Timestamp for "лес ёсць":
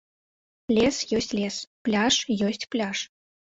0.75-1.29